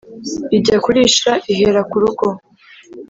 [0.57, 2.27] ijya kurisha ihera ku rugo.